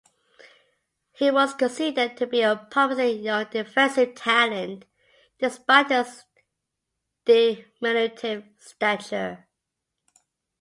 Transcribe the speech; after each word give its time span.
He 1.11 1.29
was 1.29 1.53
considered 1.53 2.17
to 2.17 2.25
be 2.25 2.41
a 2.41 2.65
promising 2.71 3.21
young 3.23 3.45
defensive 3.51 4.15
talent, 4.15 4.85
despite 5.37 5.91
his 5.91 6.23
diminutive 7.23 8.47
stature. 8.57 9.45